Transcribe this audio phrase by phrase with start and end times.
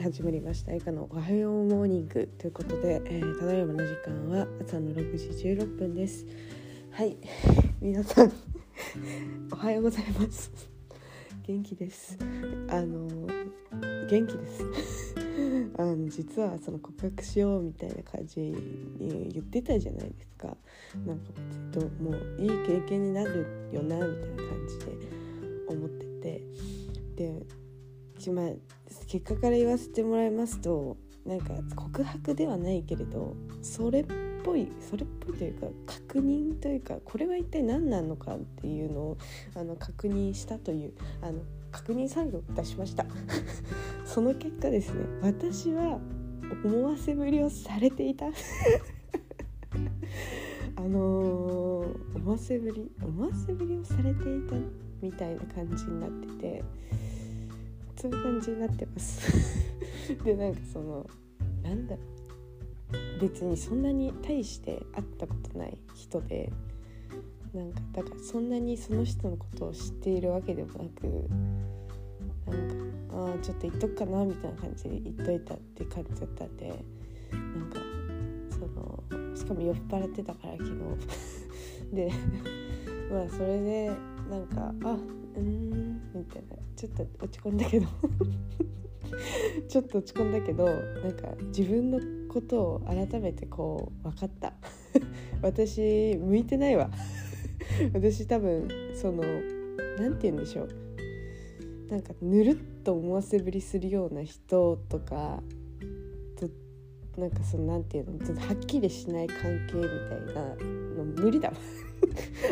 [0.00, 0.72] はい始まりました。
[0.72, 6.24] 映画のおはようモーニングということで、えー、ただいまの時間は朝の6時16分です。
[6.90, 7.18] はい
[7.82, 8.32] 皆さん
[9.52, 10.50] おはようございます。
[11.42, 12.16] 元気です。
[12.68, 13.08] あの
[14.08, 15.14] 元気です。
[15.76, 20.56] あの実はその告白しようみたいな感じに言ってたじゃないですか。
[21.04, 21.24] なんか
[21.74, 24.92] 別にもういい経験になるよなみたいな感じで
[25.68, 26.42] 思ってて。
[27.16, 27.59] で
[28.28, 28.50] まあ、
[29.06, 34.06] 結果から言わせてもらいますとなんか告白ではないけれどそれっ
[34.42, 39.18] ぽいそれっぽいというか確認というかこれは一体何なのかっていうのを
[39.54, 43.06] あの確認したというあの確認作業をいたしました。
[44.04, 46.00] その結果ですね私は
[46.64, 48.26] 思わせぶりをされていた。
[50.76, 54.56] あのー、思わせぶり思わせぶりをされていた
[55.02, 56.64] みたいな感じになってて
[58.00, 59.68] そういう感じになってます。
[60.24, 61.06] でなんかその
[61.62, 62.20] なんだろう。
[63.20, 66.50] 別にそんなに大して会ったことない人で
[67.52, 71.06] なんかだからそんなにその人のことを知っているわけでもなく
[72.46, 77.78] なんかああちょっと言っとくかなみたいな感じで言っといたって感じだったんでなんか
[78.50, 80.70] そのしかも酔っ払ってたから昨日。
[81.94, 82.12] で
[83.10, 83.90] まあそれで
[84.30, 84.98] なんかあ
[85.36, 85.89] うん
[86.80, 87.86] ちょっと落ち込んだけど。
[89.68, 94.54] ちょっと落ち込んだけどなんか自分のことを改めてこう分かった。
[95.42, 96.90] 私向いてないわ。
[97.92, 99.22] 私多分その
[99.98, 100.68] 何て言うんでしょう。
[101.90, 105.42] なんかぬるっと思わせぶりするような人とか
[106.36, 106.48] と
[107.20, 110.56] なんかその何て言うのちょっとはっきりしない関係みたいな
[110.96, 111.56] の無理だわ。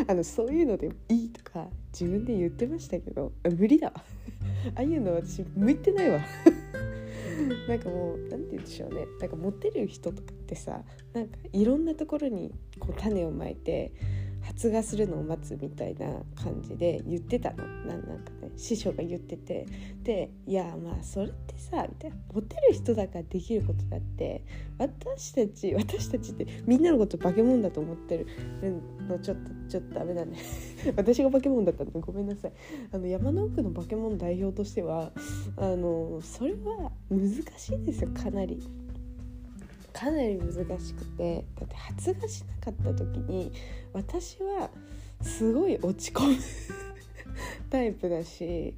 [0.07, 4.03] あのそういうのでいいとか自分で言ってましたけど無理だわ。
[4.75, 6.19] ああいうの私向いてないわ。
[7.67, 9.05] なんかもう何て言うんでしょうね。
[9.19, 10.83] なんかモテる人とかってさ
[11.13, 13.93] なんかいろんなところにこう種をまいて
[14.59, 17.65] 発芽するのを待つみたいな感じで言ってたの。
[17.65, 19.65] なんなんかね師匠が言ってて。
[20.03, 24.43] でいやまあそれってさみたいなモテる人だからできることだって
[24.77, 28.27] 私たち私たちってみんなのこと化け物だと思ってる
[29.07, 30.37] のちょっとちょっとダメだね。
[30.97, 32.51] 私が化け物だったのごめんなさい。
[32.91, 35.13] あの山の奥の化け物代表としては
[35.55, 38.61] あのそれは難しいですよかなり。
[39.99, 43.51] かなり難しくてだって発芽しなかった時に
[43.91, 44.69] 私は
[45.21, 46.35] すごい落ち込む
[47.69, 48.73] タイプだし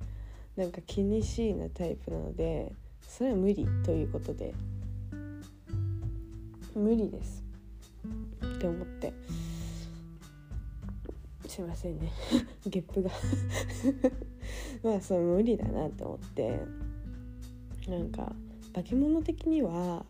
[0.56, 2.74] なんか気にしいなタイプなので
[3.08, 4.56] それは無理ということで
[6.74, 7.44] 無理です。
[8.44, 9.14] って思って
[11.48, 12.12] すいませんね。
[12.66, 13.12] ゲップが。
[14.82, 16.60] まあそれ無理だなと思って
[17.88, 18.34] なんか
[18.74, 20.04] 化け物的には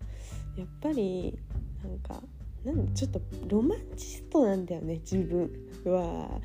[0.57, 1.37] やっぱり
[1.83, 2.21] なんか
[2.63, 5.49] なんちょっとロマンチストなんだよね自分
[5.85, 6.39] は。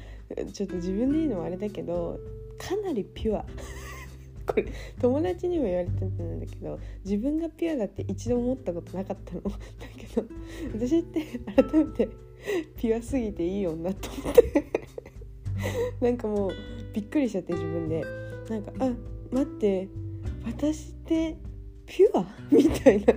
[0.52, 2.18] ちょっと自分で言うのもあれだけど
[2.58, 3.44] かなりピュア。
[4.46, 4.66] これ
[5.00, 9.42] 友達にも言われてたんだけど自分がピュアだって一度思ったことなかったの。
[9.42, 9.50] だ
[9.96, 10.26] けど
[10.74, 11.24] 私って
[11.54, 12.08] 改めて
[12.76, 14.64] ピュアすぎていい女と思って。
[16.00, 16.50] なんかもう
[16.94, 18.04] びっくりしちゃって自分で。
[18.48, 18.92] なんかあ
[19.32, 19.88] 待って
[20.44, 21.36] 私って
[21.84, 22.24] ピュア？
[22.50, 23.14] みたいな。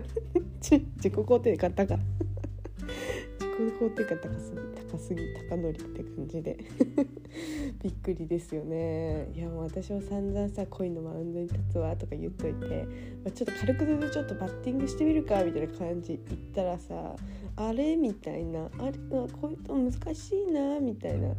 [0.62, 4.58] 自己肯定感高自己肯定感高すぎ
[4.92, 6.58] 高すぎ高乗りって感じで。
[7.82, 9.30] びっくりですよね。
[9.34, 12.86] いやもう私は散々さ恋のマウンドに立つわとか言っといて、
[13.24, 17.16] まあ、ちょっと軽くでちょっとバッティングしてみるかみたいな感じ言ったらさ
[17.56, 18.70] あれみたいな。
[18.80, 21.30] あれこういうの難しいなみたいな。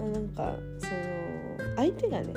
[0.00, 2.34] あなんかその相手がね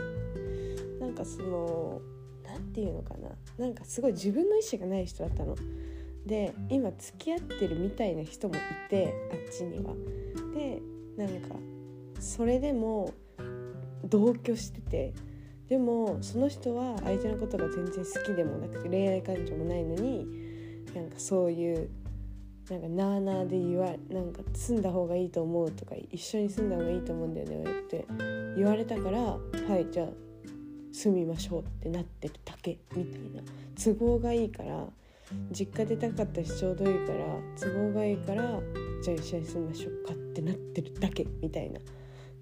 [1.00, 2.02] なんかその
[2.46, 3.30] 何て言うのかな。
[3.58, 5.56] なんかすごい自分の意思がない人だったの。
[6.28, 8.58] で今付き合ってるみたいな人もい
[8.90, 9.94] てあっちには。
[10.54, 10.82] で
[11.18, 11.56] なんか
[12.20, 13.14] それでも
[14.04, 15.14] 同居してて
[15.70, 20.26] でもその人は相手のことが全然好きでもなくて恋愛感情もないのに
[20.94, 21.90] なんかそういう
[22.70, 28.06] なんかなあなあで言わなんか住んだ方がいいと思うとか一緒に住んだ方がいいと思うんだよねって
[28.56, 29.38] 言われたからは
[29.80, 30.08] いじゃあ
[30.92, 33.42] 住みましょうってなってるだけみたいな
[33.82, 34.88] 都合がいいから
[35.52, 37.26] 実家出たかったしちょうどいいから
[37.60, 38.62] 都合がいいから
[39.04, 41.80] じゃあ一緒に住みましょうかってなってるだけみたいな。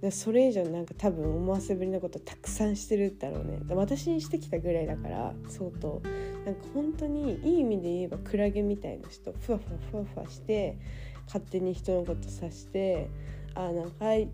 [0.01, 3.59] でそれ以上なんか多分思わせぶりなことたくさんしてるだろうね。
[3.69, 6.01] 私にしてきたぐらいだから相当。
[6.45, 10.77] なんか本当にいい意味で言えばクラゲみたいな人ふわふわふわふわして
[11.25, 13.09] 勝手に人のことさして
[13.55, 14.29] あなんかはい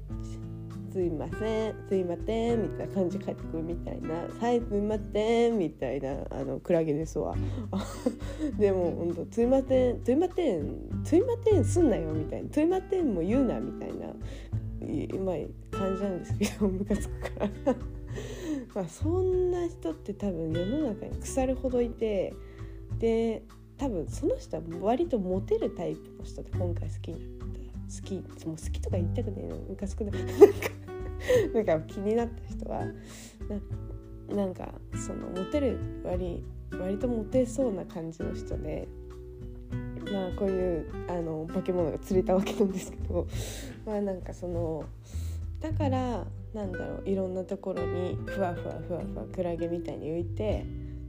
[0.91, 4.09] すいませんすいません」みたいな感じで帰ってくるみたいな
[4.39, 7.35] 「はいすいません」みたいなあのクラゲですわ。
[8.59, 14.13] でもほんと「すいませんすいませんすいませんすんなよ」みたいな「すいませんも言うな」みたいな
[14.81, 15.33] 今
[15.71, 17.75] 感じなんですけどムカつくから。
[18.75, 22.33] まあそんな人って多分世の中に腐るほどいて
[22.99, 23.43] で
[23.77, 27.61] 多分その人は割とモテるタイプの人で今回好きになった
[27.91, 28.15] 好き
[28.45, 30.05] もう好きとか言いたくないのムカつく。
[30.05, 30.33] ななんか
[31.53, 32.85] なんか気になった人は
[34.29, 38.87] ななんかそのモテる割割とモテそうな感じの人で
[40.11, 43.27] まあこういうあの化け物が釣れたわけなんですけど
[43.85, 44.85] まあなんかその
[45.59, 50.65] だからなんだろういろんなところにふわふわふわふわクラゲみたいに浮いて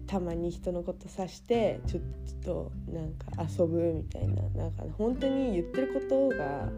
[0.06, 2.03] たまに人のこと指してちょっ
[2.44, 6.69] となんか遊ぶみたいななんか本当に言ってることが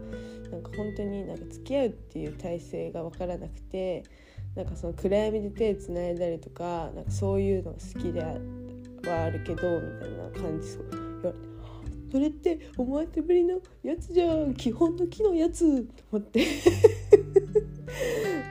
[0.51, 4.03] なんか本当になんか付き合うっていう体制が分からなくて
[4.55, 10.67] なんかその暗闇で手つないだりとかなんかそういうの好きではあるけどみたいな感じ。
[10.69, 10.85] そう。
[10.91, 11.55] 言われて。
[12.11, 14.53] それってお前手ぶりのやつじゃん。
[14.53, 16.45] 基本の木のやつと思って。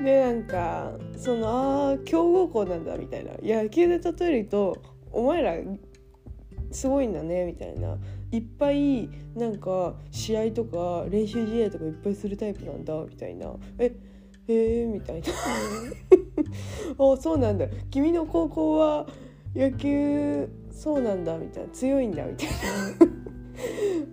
[0.05, 3.33] でなんかそのああ強豪校なんだみたいな。
[3.43, 4.77] 野球で例えると
[5.11, 5.55] お前ら
[6.75, 7.97] すごいんだねみたいな。
[8.33, 13.55] いっぱいなんか試合とか練習試合とかいっぱいするタイプなんだみたいな。
[13.79, 13.95] え
[14.49, 15.29] へえみたいな。
[16.99, 17.67] あそうなんだ。
[17.91, 19.07] 君の高校は
[19.55, 21.69] 野球そうなんだみたいな。
[21.71, 22.49] 強いんだみたい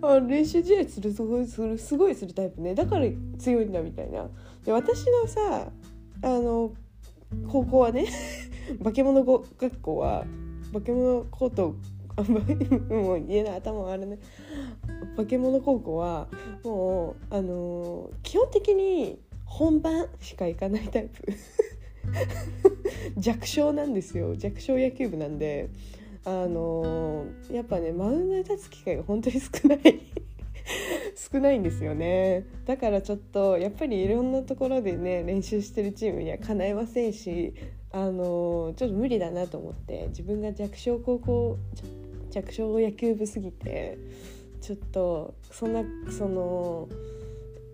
[0.00, 0.08] な。
[0.08, 2.74] あ練習試合するすごいするすごいするタイプね。
[2.74, 3.06] だから
[3.38, 4.28] 強いんだみたいな。
[4.64, 5.72] で私のさ
[6.22, 6.72] あの
[7.48, 8.06] 高校はね
[8.82, 10.24] 化け物学校は
[10.72, 11.74] 化け物コート
[12.90, 14.18] もう家の頭あるね。
[15.16, 16.28] 化け物高校は
[16.64, 21.22] もうあのー、基本的に本番しか行かないタイプ。
[23.16, 24.36] 弱小なんですよ。
[24.36, 25.70] 弱小野球部なんで。
[26.24, 30.00] あのー、やっぱねマウンドに立つ機会が本当に少ない。
[31.16, 32.44] 少ないんですよね。
[32.66, 37.54] だからちょっとやっぱりいろんなところでね練習してるチームにはかないませんし
[37.92, 41.58] あのちょっと無理だなと思って自分が弱小高校
[42.30, 43.98] 弱小野球部すぎて
[44.62, 46.88] ちょっとそんなその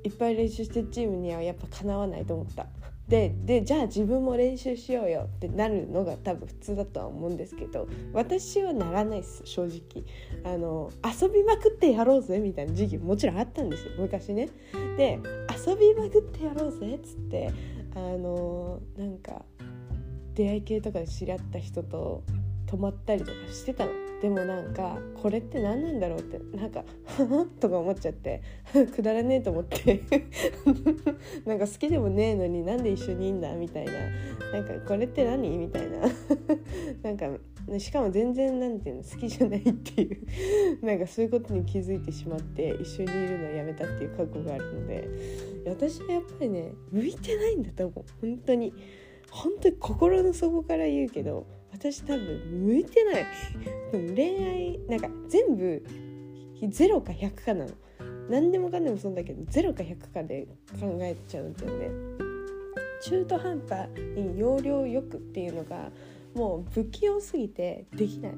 [0.03, 2.67] いっぱい練習してるチームにはやっぱかなわないと思った。
[3.09, 10.05] ででじゃあ自分も練習しようよってなるのが多分普通だとは思うんですけど私はならないです正直
[10.45, 14.51] あの遊びまくってやろうぜみたいな時期もちろんあったんですよ昔ね
[14.99, 15.19] で
[15.67, 17.51] 遊びまくってやろうぜっつって
[17.95, 19.43] あのなんか
[20.39, 22.23] 出会い系とかで知り合った人と
[22.69, 23.91] 泊まったりとかしてたの。
[24.23, 26.85] でもなんかこれって何なんだろうってなんか
[27.61, 28.43] とか思っちゃって
[28.95, 30.03] くだらねえと思って。
[31.45, 33.53] なんか好きでもねえのになんで一緒にいいんだ？
[33.57, 33.93] みたいな。
[34.53, 35.59] なんかこれって何？
[35.59, 35.99] みたいな。
[37.03, 37.31] なんか
[37.79, 40.87] しかも全然なんていうの好きじゃないっていう。
[40.87, 45.09] なんかそういうことに気づいてしまって一緒にいるのをやめたっていう覚悟があるので。
[45.67, 48.05] 私はやっぱりね向いてないんだと思う。
[48.21, 48.73] 本当に。
[49.31, 53.27] 本当に心の底から言うけど私多分向いてない。
[53.93, 55.83] 恋愛なんか全部
[56.61, 57.71] 0か100かなの。
[58.29, 60.49] 何でもかんでもそうだけど0か100かで
[60.81, 61.91] 考えちゃうんだよね。
[63.03, 65.91] 中途半端に要領よくっていうのが
[66.35, 68.35] もう不器用すぎてできない。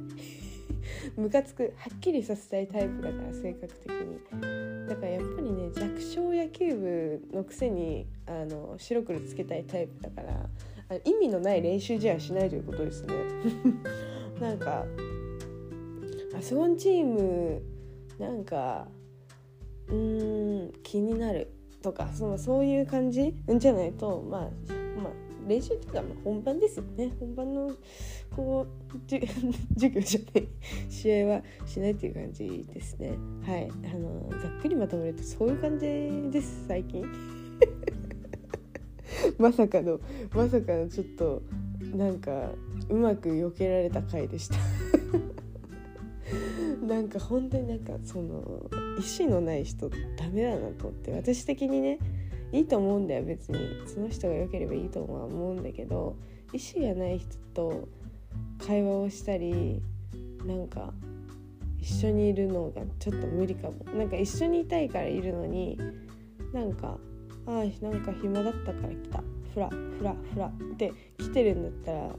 [1.17, 4.87] ムカつくはっきりさせたいタイプだから性格的に。
[4.87, 10.49] だからやっぱりね弱小野球部のくせにあの白黒つけたいタイプだから
[10.97, 13.15] 意味のない練習試合しないということですね。
[14.41, 14.87] なんか
[16.37, 17.63] あそこのチーム
[18.19, 18.89] なんか
[19.89, 21.51] うーん気になる
[21.83, 23.35] とかそのそういう感じ？
[23.59, 24.41] じゃないとまあ
[25.01, 25.13] まあ
[25.47, 27.13] 練習っていうか本番ですよね。
[27.19, 27.71] 本番の
[28.35, 29.27] こう 授
[29.95, 30.49] 業じゃない
[30.89, 33.15] 試合はしないっていう感じですね。
[33.43, 33.69] はい。
[33.93, 35.87] あのざっくりまとめるとそういう感じ
[36.31, 37.05] です最近
[39.39, 40.01] まさかの
[40.35, 41.43] まさかのちょっと
[41.95, 42.53] なんか
[42.89, 44.57] うまく避けられた回でした。
[46.87, 51.99] なんか本当になんかその意思のない人ダメだなと思って私的にね
[52.53, 53.25] いいと思うんだよ。
[53.25, 56.17] 別にその人が良ければいいとは思うんだけど
[56.53, 57.89] 意思がない人と
[58.59, 59.81] 会話をしたり
[60.47, 60.93] なんか
[61.81, 63.85] 一緒にいるのがちょっと無理かも。
[63.97, 65.79] なんか一緒にいたいからいるのに
[66.53, 66.99] なんか
[67.47, 69.23] ああなんか暇だったから来た。
[69.55, 70.47] フラフラフラ。
[70.47, 72.15] って来てるんだったらなんか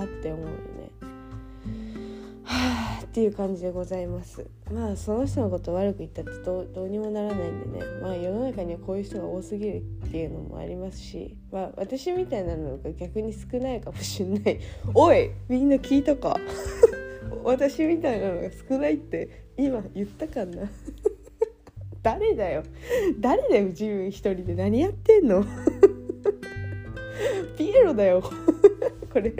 [0.00, 0.54] はって思うよね。
[2.46, 4.46] はあっていう感じでございます。
[4.70, 7.84] まあその人のこと悪く言ったってどうどうにもならないんでね。
[8.02, 11.36] まあ世の中にはこういう人が多すぎるっていうのもありますし。
[11.50, 14.60] まあ私みたいなのが逆に少ないかもしんない。
[14.92, 16.36] おいみんな聞いたか？
[17.44, 20.70] 私みたいなのが少ないって今言ったかな？
[22.04, 22.62] 誰だよ。
[23.18, 24.54] 誰だよ自分一人で。
[24.54, 25.42] 何やってんの。
[27.56, 28.20] ピエロだよ。
[29.10, 29.32] これ。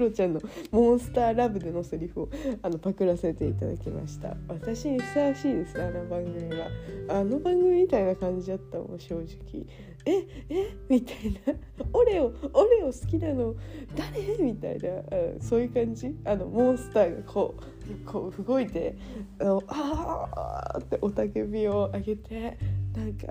[0.00, 0.40] ロちゃんの
[0.72, 2.28] 「モンスターラブ」でのセリフを
[2.62, 4.36] あのパクらせていただきました。
[4.48, 6.66] 私にふさわしいですあの番組は。
[7.08, 9.66] あの番組みたいな感じだったもん正直。
[10.06, 10.76] ええ？
[10.88, 11.54] みたいな
[11.92, 13.54] 「オレオオレオ好きなの？
[13.94, 16.14] 誰?」みたいな、うん、そういう感じ。
[16.24, 18.96] あのモンスターがこうこう動いて
[19.38, 22.56] あのあって雄たけびを上げて
[22.96, 23.26] なんか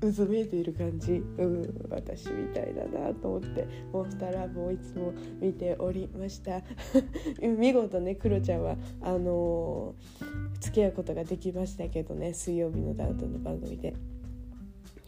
[0.00, 6.62] うずめいている感じ、うん、私みたいだなと思ってモンスターラブをいつも見ておりました。
[7.40, 13.94] 見事ねクロちゃんはあのー、付き合うことができましたけどね水曜日のダウトの番組で。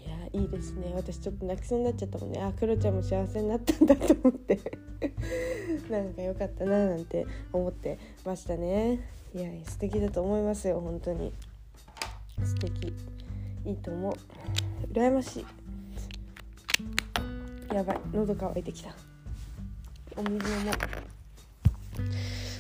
[0.07, 0.93] いやいいですね。
[0.95, 2.41] 私ちょっと泣きそうになっちゃったもんね。
[2.41, 4.59] あクロちゃんも幸せになったんだと思って。
[5.91, 9.01] なんか良かったななんて思ってましたね。
[9.35, 11.33] いや素敵だと思いますよ本当に。
[12.43, 12.95] 素敵。
[13.67, 14.13] いいと思う。
[14.93, 15.47] 羨ましい。
[17.75, 18.01] やばい。
[18.13, 18.91] 喉乾いてきた。
[20.17, 20.73] お水飲も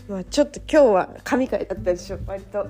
[0.09, 2.19] まあちょっと今日は神回だったでしょ。
[2.27, 2.67] 割と。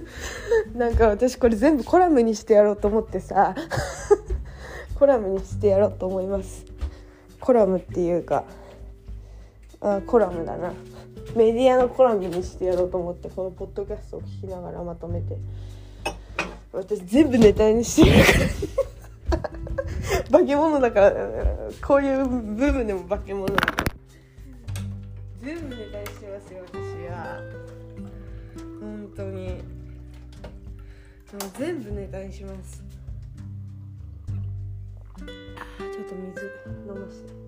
[0.74, 3.54] なんか私これ全部コラムにしてやろうと思ってさ。
[4.98, 6.64] コラムにしてやろうと思います。
[7.40, 8.44] コラムっていうか
[9.80, 10.72] あコラムだな。
[11.36, 15.36] メディアのコラムにしてやろうと思ってこのポッドキャストを聞きながらまとめて。
[16.72, 19.50] 私全部ネタにしてるから。
[20.30, 21.12] 化け物だから
[21.82, 23.54] こういう部分でも化け物だ。
[23.54, 23.84] から
[25.40, 26.76] 全部ネタにしてますよ私
[27.10, 27.40] は。
[28.80, 29.48] 本当に。
[31.32, 32.82] もう全部ネタにします。
[35.20, 35.24] あ
[35.78, 36.50] ちょっと水
[36.86, 37.47] 飲ませて。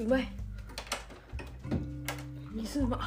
[0.00, 0.26] うまい。
[2.54, 2.96] 水うま。
[2.96, 3.04] ま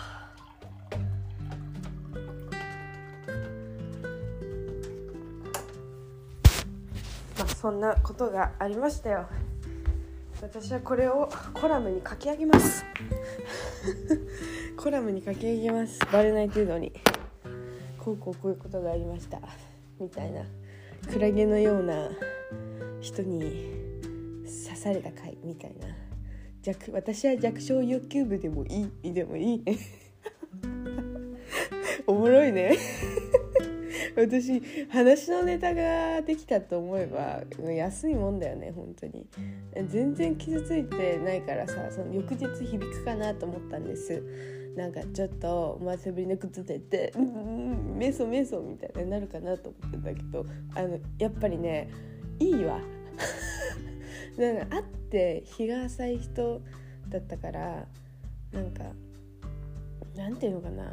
[7.40, 9.28] あそんなことがありましたよ。
[10.40, 12.86] 私はこれをコラムに書き上げます。
[14.78, 16.00] コラムに書き上げます。
[16.12, 16.94] バレない程度に。
[17.98, 19.40] こうこうこういうことがありました。
[20.00, 20.44] みたいな。
[21.12, 22.12] クラゲのような
[23.02, 23.72] 人に
[24.46, 26.13] 刺された回みたいな。
[26.64, 29.64] 弱私は弱小欲求部でもいいでもいい。
[32.08, 32.78] おもろいね。
[34.16, 39.28] 私話のネタができたと思えば安いもんだよね本当に。
[39.90, 44.24] 全然傷ついてないからさその翌日響くかなと思ったんです。
[44.78, 51.90] なんかちょっとお前せぶりの靴でって「うんメソメソ」みたいになるかなと思ってたけどあのやっぱりね
[52.40, 52.80] いいわ。
[54.38, 56.62] なんか会って日が浅い人
[57.10, 57.86] だったから
[58.52, 58.84] なんか
[60.16, 60.92] なんていうのかな。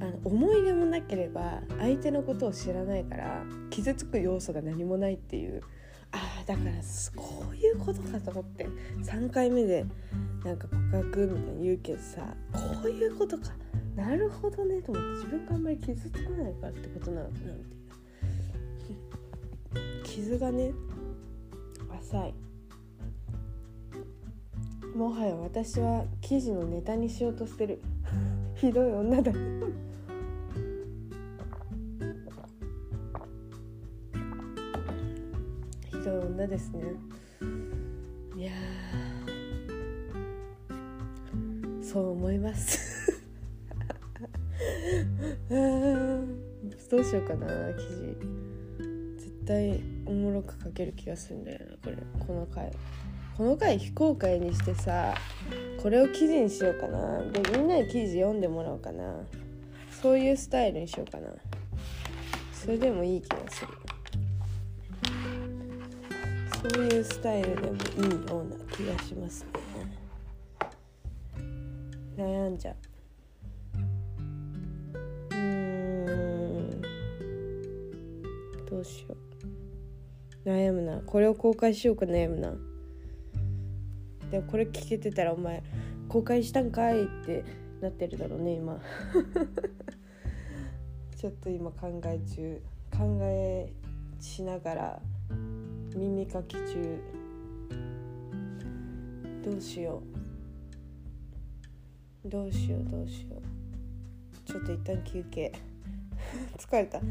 [0.00, 5.62] あの思い出もなければ相手のことを知らないから傷つく要素が何もないっていう。
[6.10, 6.72] ああだから
[7.16, 8.66] こういうことかと思って
[9.02, 9.86] 3回目で
[10.44, 12.20] なんか告白みたいに言うけどさ
[12.52, 13.44] こういうことか。
[13.96, 17.64] なるほどねと思って自分があんまり傷つかないからってことなのかなんて
[20.04, 20.72] 傷がね
[22.00, 22.34] 浅い。
[24.94, 27.80] もはや私は記事のネタにしようとしてる。
[28.54, 29.32] ひどい女だ。
[29.32, 29.38] ひ
[36.04, 36.82] どい女ですね。
[38.36, 38.52] いや
[41.82, 43.22] そう思います。
[46.90, 48.16] どうしようかな記事。
[49.16, 51.96] 絶対おもろく書ける気がするんだよなこれ。
[52.26, 52.70] この回。
[53.36, 55.14] この回非公開にしてさ
[55.82, 57.22] これを記事にしようかな。
[57.32, 59.16] でみんなに記事読んでもらおうかな。
[60.02, 61.28] そういうスタイルにしようかな。
[62.52, 63.68] それでもいい気がする。
[66.72, 69.48] そういうスタイルでもいいような気がしますね。
[72.16, 72.76] 悩んじゃう。
[75.34, 76.82] うん。
[78.70, 79.16] どうしよ
[80.44, 80.48] う。
[80.48, 81.00] 悩むな。
[81.00, 82.54] これを公開しようか悩むな。
[84.32, 85.62] でもこれ聞けてたらお前
[86.08, 87.44] 公開したんかいって
[87.80, 88.80] なってるだろうね今。
[91.16, 92.60] ちょっと今考え中。
[92.90, 93.72] 考考え
[94.20, 95.00] しながら
[95.96, 97.00] 耳かき中。
[99.42, 100.02] どうしよ
[102.24, 102.28] う。
[102.28, 103.42] どうしようどうしよう。
[104.48, 105.52] ちょっと一旦休憩。
[106.56, 106.98] 疲れた。
[106.98, 107.02] わ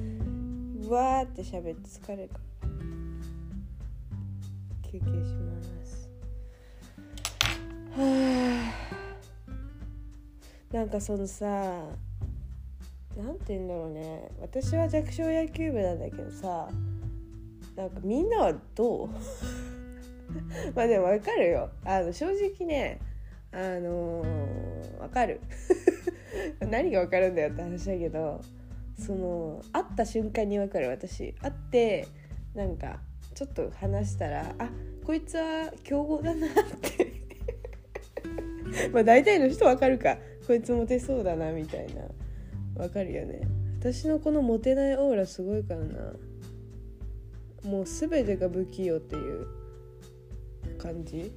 [1.24, 2.44] ーって喋って疲れるから。
[4.84, 5.81] 休憩します。
[10.72, 11.46] なんかそのさ
[13.18, 14.32] なんて言うんだろうね。
[14.40, 16.70] 私は弱小野球部なんだけどさ
[17.76, 19.10] なんかみんなはどう？
[20.74, 21.70] まあでも分かるよ。
[21.84, 23.00] あの正直ね
[23.52, 25.42] あのー、分かる。
[26.70, 28.40] 何が分かるんだよって話だけど
[28.98, 31.34] その会った瞬間に分かる私。
[31.34, 32.08] 会って
[32.56, 33.02] なんか
[33.34, 34.70] ちょっと話したらあ
[35.06, 36.52] こいつは強豪だなっ
[36.82, 37.12] て。
[38.94, 40.18] まあ大体の人分かるか。
[40.52, 42.02] こいつモテそうだなみたいな。
[42.76, 43.40] 分かるよね。
[43.80, 46.14] 私のこのモテないオーラすごいからな。
[47.64, 49.48] もう全てが不器用っていう
[50.78, 51.32] 感じ。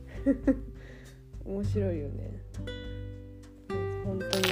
[1.47, 2.41] 面白いよね。
[4.05, 4.47] 本当に。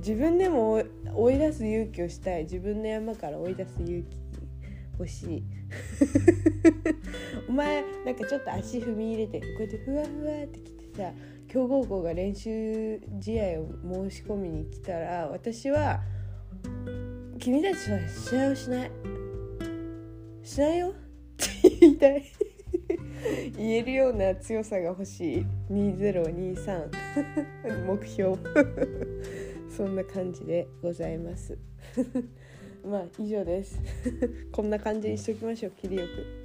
[0.00, 0.82] 自分でも
[1.14, 2.42] 追い出す勇気をしたい。
[2.42, 4.18] 自分の山から追い出す勇気。
[4.98, 5.42] 欲しい。
[7.48, 11.10] お前なんかちょっと足踏み入れてこうやってふわふわってきてさ
[11.54, 13.68] 強豪校が練習試合を
[14.08, 16.00] 申し込みに来たら私は
[17.38, 18.90] 君たちは試合をしない
[20.42, 20.92] しないよっ
[21.36, 21.46] て
[21.80, 22.24] 言いたい。
[23.56, 25.46] 言えるような強さが欲しい。
[25.70, 26.90] 2023
[27.86, 28.36] 目標。
[29.70, 31.56] そんな感じでございます。
[32.84, 33.80] まあ以上です。
[34.50, 35.72] こんな感じにしときましょう。
[35.80, 36.43] 切りよく。